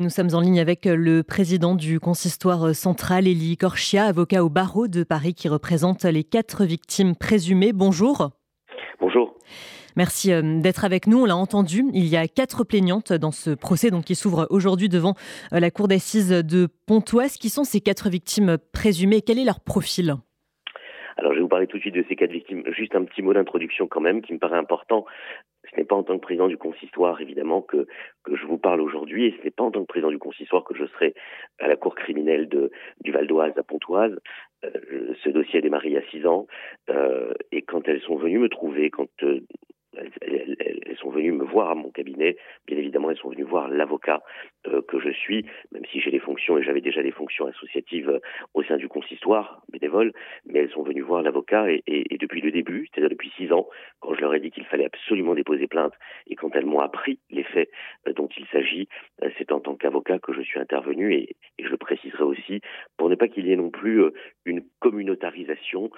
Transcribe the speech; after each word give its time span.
Nous 0.00 0.10
sommes 0.10 0.32
en 0.32 0.40
ligne 0.40 0.60
avec 0.60 0.84
le 0.84 1.24
président 1.24 1.74
du 1.74 1.98
consistoire 1.98 2.72
central, 2.72 3.26
Elie 3.26 3.56
Corchia, 3.56 4.04
avocat 4.04 4.44
au 4.44 4.48
barreau 4.48 4.86
de 4.86 5.02
Paris 5.02 5.34
qui 5.34 5.48
représente 5.48 6.04
les 6.04 6.22
quatre 6.22 6.64
victimes 6.64 7.16
présumées. 7.16 7.72
Bonjour. 7.72 8.30
Bonjour. 9.00 9.34
Merci 9.96 10.32
euh, 10.32 10.60
d'être 10.60 10.84
avec 10.84 11.08
nous. 11.08 11.22
On 11.22 11.24
l'a 11.24 11.34
entendu, 11.36 11.84
il 11.94 12.06
y 12.06 12.16
a 12.16 12.28
quatre 12.28 12.62
plaignantes 12.62 13.12
dans 13.12 13.32
ce 13.32 13.50
procès 13.50 13.90
donc, 13.90 14.04
qui 14.04 14.14
s'ouvre 14.14 14.46
aujourd'hui 14.50 14.88
devant 14.88 15.14
euh, 15.52 15.58
la 15.58 15.72
cour 15.72 15.88
d'assises 15.88 16.28
de 16.28 16.68
Pontoise. 16.86 17.36
Qui 17.36 17.50
sont 17.50 17.64
ces 17.64 17.80
quatre 17.80 18.08
victimes 18.08 18.56
présumées? 18.72 19.20
Quel 19.20 19.40
est 19.40 19.44
leur 19.44 19.58
profil? 19.58 20.14
Alors 21.18 21.32
je 21.32 21.38
vais 21.38 21.42
vous 21.42 21.48
parler 21.48 21.66
tout 21.66 21.78
de 21.78 21.82
suite 21.82 21.96
de 21.96 22.04
ces 22.08 22.14
quatre 22.14 22.30
victimes. 22.30 22.62
Juste 22.68 22.94
un 22.94 23.04
petit 23.04 23.22
mot 23.22 23.34
d'introduction 23.34 23.88
quand 23.88 24.00
même 24.00 24.22
qui 24.22 24.32
me 24.32 24.38
paraît 24.38 24.56
important. 24.56 25.04
Ce 25.68 25.76
n'est 25.76 25.84
pas 25.84 25.96
en 25.96 26.04
tant 26.04 26.14
que 26.14 26.22
président 26.22 26.46
du 26.46 26.56
consistoire, 26.56 27.20
évidemment, 27.20 27.60
que, 27.60 27.86
je 28.32 28.46
vous 28.46 28.56
parle 28.56 28.80
aujourd'hui, 28.80 29.26
et 29.26 29.34
ce 29.36 29.44
n'est 29.44 29.50
pas 29.50 29.64
en 29.64 29.72
tant 29.72 29.80
que 29.80 29.86
président 29.86 30.10
du 30.10 30.18
consistoire 30.18 30.62
que 30.64 30.74
je 30.74 30.86
serai 30.86 31.14
à 31.58 31.66
la 31.66 31.76
cour 31.76 31.96
criminelle 31.96 32.48
du 32.48 33.12
Val 33.12 33.26
d'Oise 33.26 33.52
à 33.56 33.62
Pontoise. 33.64 34.16
Euh, 34.64 35.14
ce 35.24 35.28
dossier 35.28 35.58
a 35.58 35.62
démarré 35.62 35.88
il 35.88 35.94
y 35.94 35.98
a 35.98 36.10
six 36.10 36.24
ans, 36.24 36.46
euh, 36.88 37.34
et 37.50 37.62
quand 37.62 37.86
elles 37.88 38.00
sont 38.00 38.16
venues 38.16 38.38
me 38.38 38.48
trouver, 38.48 38.88
quand 38.90 39.08
euh, 39.24 39.40
elles, 40.20 40.96
sont 41.00 41.10
venues 41.10 41.32
me 41.32 41.44
voir 41.44 41.70
à 41.70 41.74
mon 41.74 41.90
cabinet. 41.90 42.36
Bien 42.66 42.76
évidemment, 42.76 43.10
elles 43.10 43.18
sont 43.18 43.30
venues 43.30 43.44
voir 43.44 43.68
l'avocat 43.68 44.22
que 44.64 44.98
je 44.98 45.10
suis, 45.10 45.46
même 45.72 45.84
si 45.90 46.00
j'ai 46.00 46.10
des 46.10 46.18
fonctions 46.18 46.37
j'avais 46.62 46.80
déjà 46.80 47.02
des 47.02 47.10
fonctions 47.10 47.46
associatives 47.46 48.08
euh, 48.08 48.20
au 48.54 48.62
sein 48.62 48.76
du 48.76 48.88
consistoire 48.88 49.62
bénévole, 49.70 50.12
mais 50.46 50.60
elles 50.60 50.70
sont 50.70 50.82
venues 50.82 51.02
voir 51.02 51.22
l'avocat 51.22 51.66
et, 51.70 51.82
depuis 52.18 52.40
le 52.40 52.50
début, 52.50 52.88
c'est-à-dire 52.88 53.10
depuis 53.10 53.30
six 53.36 53.52
ans, 53.52 53.68
quand 54.00 54.14
je 54.14 54.20
leur 54.20 54.34
ai 54.34 54.40
dit 54.40 54.50
qu'il 54.50 54.64
fallait 54.64 54.86
absolument 54.86 55.34
déposer 55.34 55.66
plainte 55.66 55.94
et 56.26 56.34
quand 56.34 56.54
elles 56.54 56.66
m'ont 56.66 56.80
appris 56.80 57.20
les 57.30 57.44
faits 57.44 57.70
euh, 58.06 58.12
dont 58.12 58.28
il 58.36 58.46
s'agit, 58.46 58.88
c'est 59.36 59.52
en 59.52 59.60
tant 59.60 59.74
qu'avocat 59.76 60.18
que 60.18 60.32
je 60.32 60.40
suis 60.42 60.58
intervenu 60.58 61.14
et, 61.14 61.36
je 61.60 61.68
le 61.68 61.76
préciserai 61.76 62.22
aussi 62.22 62.60
pour 62.96 63.08
ne 63.08 63.16
pas 63.16 63.28
qu'il 63.28 63.46
y 63.46 63.52
ait 63.52 63.56
non 63.56 63.70
plus 63.70 64.02
une 64.44 64.62
communautarisation 64.78 65.90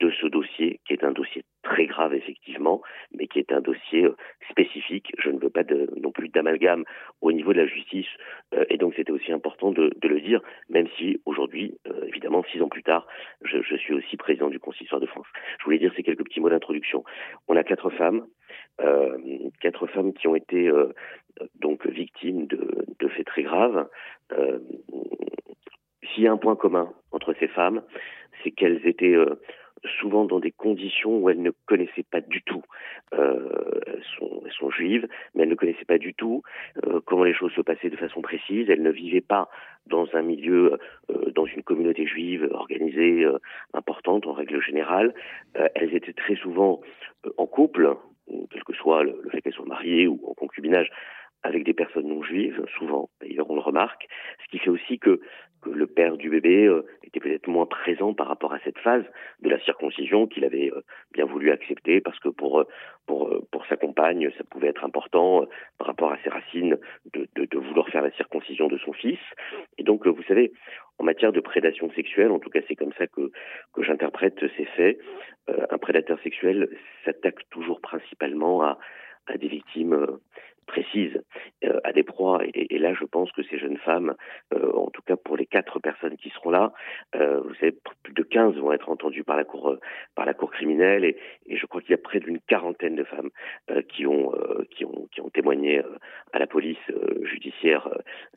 de 0.00 0.10
ce 0.10 0.26
dossier 0.26 0.80
qui 0.86 0.92
est 0.92 1.04
un 1.04 1.10
dossier 1.10 1.44
très 1.62 1.86
grave 1.86 2.14
effectivement, 2.14 2.82
mais 3.12 3.26
qui 3.26 3.38
est 3.38 3.52
un 3.52 3.60
dossier 3.60 4.04
euh, 4.04 4.16
spécifique. 4.50 5.12
Je 5.18 5.30
ne 5.30 5.38
veux 5.38 5.50
pas 5.50 5.64
non 5.96 6.12
plus 6.12 6.28
d'amalgame 6.28 6.84
au 7.20 7.32
niveau 7.32 7.52
de 7.52 7.58
la 7.58 7.66
justice, 7.66 8.08
euh, 8.54 8.64
et 8.70 8.78
donc 8.78 8.94
c'était 8.96 9.12
aussi 9.12 9.32
important 9.32 9.70
de, 9.70 9.90
de, 10.00 10.08
le 10.08 10.17
même 10.68 10.86
si 10.96 11.20
aujourd'hui, 11.26 11.74
euh, 11.86 12.06
évidemment, 12.06 12.44
six 12.52 12.60
ans 12.62 12.68
plus 12.68 12.82
tard, 12.82 13.06
je, 13.42 13.76
suis 13.76 13.94
aussi 13.94 14.16
président 14.16 14.48
du 14.48 14.58
Consistoire 14.58 15.00
de 15.00 15.06
France. 15.06 15.26
Je 15.58 15.64
voulais 15.64 15.78
dire 15.78 15.92
ces 15.96 16.02
quelques 16.02 16.24
petits 16.24 16.40
mots 16.40 16.50
d'introduction. 16.50 17.04
On 17.48 17.56
a 17.56 17.64
quatre 17.64 17.90
femmes, 17.90 18.26
quatre 19.60 19.86
femmes 19.88 20.12
qui 20.12 20.28
ont 20.28 20.34
été 20.34 20.70
donc 21.60 21.86
victimes 21.86 22.46
de, 22.46 23.08
faits 23.08 23.26
très 23.26 23.42
graves. 23.42 23.88
S'il 26.02 26.24
y 26.24 26.28
a 26.28 26.32
un 26.32 26.36
point 26.36 26.56
commun 26.56 26.92
entre 27.12 27.34
ces 27.38 27.48
femmes, 27.48 27.82
c'est 28.42 28.50
qu'elles 28.50 28.86
étaient 28.86 29.16
souvent 30.00 30.24
dans 30.24 30.40
des 30.40 30.50
conditions 30.50 31.18
où 31.18 31.30
elles 31.30 31.42
ne 31.42 31.50
connaissaient 31.66 32.06
pas 32.10 32.20
du 32.20 32.42
tout. 32.42 32.62
Euh, 33.14 33.47
sont, 34.50 34.70
juives, 34.70 35.06
mais 35.34 35.42
elles 35.42 35.48
ne 35.48 35.54
connaissaient 35.54 35.84
pas 35.84 35.98
du 35.98 36.14
tout 36.14 36.42
euh, 36.86 37.00
comment 37.04 37.24
les 37.24 37.34
choses 37.34 37.52
se 37.52 37.60
passaient 37.60 37.90
de 37.90 37.96
façon 37.96 38.20
précise. 38.20 38.68
Elles 38.68 38.82
ne 38.82 38.90
vivaient 38.90 39.20
pas 39.20 39.48
dans 39.86 40.06
un 40.14 40.22
milieu, 40.22 40.78
euh, 41.10 41.30
dans 41.34 41.46
une 41.46 41.62
communauté 41.62 42.06
juive 42.06 42.48
organisée, 42.52 43.24
euh, 43.24 43.38
importante 43.74 44.26
en 44.26 44.32
règle 44.32 44.60
générale. 44.60 45.14
Elles 45.74 45.94
étaient 45.94 46.12
très 46.12 46.36
souvent 46.36 46.80
en 47.36 47.46
couple, 47.46 47.96
quel 48.50 48.64
que 48.64 48.74
soit 48.74 49.04
le 49.04 49.28
fait 49.30 49.40
qu'elles 49.40 49.54
soient 49.54 49.64
mariées 49.64 50.06
ou 50.06 50.20
en 50.26 50.34
concubinage, 50.34 50.90
avec 51.48 51.64
des 51.64 51.72
personnes 51.72 52.08
non 52.08 52.22
juives, 52.22 52.62
souvent, 52.76 53.08
d'ailleurs 53.20 53.50
on 53.50 53.54
le 53.54 53.60
remarque, 53.60 54.06
ce 54.44 54.50
qui 54.50 54.58
fait 54.58 54.70
aussi 54.70 54.98
que, 54.98 55.20
le 55.66 55.86
père 55.86 56.16
du 56.16 56.30
bébé 56.30 56.66
euh, 56.66 56.86
était 57.02 57.20
peut-être 57.20 57.48
moins 57.48 57.66
présent 57.66 58.14
par 58.14 58.28
rapport 58.28 58.52
à 58.52 58.60
cette 58.60 58.78
phase 58.78 59.04
de 59.42 59.50
la 59.50 59.58
circoncision 59.60 60.26
qu'il 60.26 60.44
avait 60.44 60.70
euh, 60.70 60.82
bien 61.12 61.24
voulu 61.24 61.50
accepter 61.50 62.00
parce 62.00 62.18
que 62.20 62.28
pour, 62.28 62.60
euh, 62.60 62.64
pour, 63.06 63.66
sa 63.68 63.76
compagne, 63.76 64.30
ça 64.38 64.44
pouvait 64.44 64.68
être 64.68 64.84
important 64.84 65.44
par 65.78 65.88
rapport 65.88 66.12
à 66.12 66.18
ses 66.22 66.30
racines 66.30 66.78
de, 67.12 67.58
vouloir 67.58 67.88
faire 67.88 68.02
la 68.02 68.10
circoncision 68.12 68.68
de 68.68 68.78
son 68.78 68.92
fils. 68.92 69.18
Et 69.76 69.82
donc, 69.82 70.06
vous 70.06 70.22
savez, 70.22 70.52
en 70.98 71.04
matière 71.04 71.32
de 71.32 71.40
prédation 71.40 71.90
sexuelle, 71.92 72.30
en 72.30 72.38
tout 72.38 72.48
cas 72.48 72.60
c'est 72.68 72.76
comme 72.76 72.92
ça 72.94 73.06
que, 73.06 73.30
j'interprète 73.78 74.38
ces 74.56 74.64
faits, 74.64 74.98
un 75.48 75.78
prédateur 75.78 76.18
sexuel 76.22 76.70
s'attaque 77.04 77.40
toujours 77.50 77.80
principalement 77.80 78.62
à 78.62 78.78
des 79.36 79.48
victimes 79.48 80.06
précise 80.68 81.20
euh, 81.64 81.80
à 81.82 81.92
des 81.92 82.04
proies. 82.04 82.40
Et, 82.54 82.78
là, 82.78 82.94
je 82.94 83.04
pense 83.04 83.32
que 83.32 83.42
ces 83.42 83.58
jeunes 83.58 83.78
femmes, 83.78 84.14
euh, 84.54 84.70
en 84.72 84.90
tout 84.90 85.02
cas 85.02 85.16
pour 85.16 85.36
les 85.36 85.46
quatre 85.46 85.80
personnes 85.80 86.16
qui 86.16 86.30
seront 86.30 86.50
là, 86.50 86.72
euh, 87.16 87.40
vous 87.40 87.54
savez, 87.54 87.74
plus 88.04 88.12
de 88.12 88.22
15 88.22 88.54
vont 88.56 88.72
être 88.72 88.88
entendues 88.88 89.24
par 89.24 89.36
la 89.36 89.44
cour, 89.44 89.76
par 90.14 90.26
la 90.26 90.34
cour 90.34 90.52
criminelle. 90.52 91.04
Et, 91.04 91.16
et 91.46 91.56
je 91.56 91.66
crois 91.66 91.80
qu'il 91.80 91.90
y 91.90 91.94
a 91.94 91.98
près 91.98 92.20
d'une 92.20 92.38
quarantaine 92.38 92.94
de 92.94 93.04
femmes 93.04 93.30
qui, 93.88 94.06
ont, 94.06 94.32
qui, 94.70 94.84
ont, 94.84 95.08
qui 95.10 95.20
ont 95.20 95.30
témoigné 95.30 95.82
à 96.32 96.38
la 96.38 96.46
police 96.46 96.78
judiciaire 97.22 97.88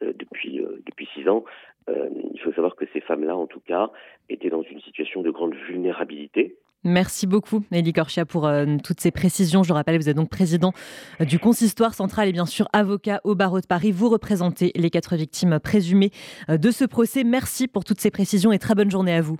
depuis, 0.00 0.64
depuis 0.86 1.08
six 1.14 1.28
ans. 1.28 1.44
il 1.88 2.40
faut 2.40 2.52
savoir 2.52 2.76
que 2.76 2.84
ces 2.92 3.00
femmes-là, 3.00 3.36
en 3.36 3.46
tout 3.46 3.60
cas, 3.60 3.90
étaient 4.28 4.50
dans 4.50 4.62
une 4.62 4.80
situation 4.80 5.22
de 5.22 5.30
grande 5.30 5.54
vulnérabilité 5.54 6.56
Merci 6.82 7.26
beaucoup, 7.26 7.62
Nelly 7.70 7.92
Corchia, 7.92 8.24
pour 8.24 8.46
euh, 8.46 8.78
toutes 8.82 9.00
ces 9.00 9.10
précisions. 9.10 9.62
Je 9.62 9.72
rappelle, 9.74 10.00
vous 10.00 10.08
êtes 10.08 10.16
donc 10.16 10.30
président 10.30 10.72
euh, 11.20 11.26
du 11.26 11.38
consistoire 11.38 11.92
central 11.92 12.28
et 12.28 12.32
bien 12.32 12.46
sûr 12.46 12.68
avocat 12.72 13.20
au 13.24 13.34
barreau 13.34 13.60
de 13.60 13.66
Paris. 13.66 13.92
Vous 13.92 14.08
représentez 14.08 14.72
les 14.74 14.88
quatre 14.88 15.14
victimes 15.14 15.58
présumées 15.60 16.10
euh, 16.48 16.56
de 16.56 16.70
ce 16.70 16.86
procès. 16.86 17.22
Merci 17.22 17.68
pour 17.68 17.84
toutes 17.84 18.00
ces 18.00 18.10
précisions 18.10 18.50
et 18.50 18.58
très 18.58 18.74
bonne 18.74 18.90
journée 18.90 19.14
à 19.14 19.20
vous. 19.20 19.36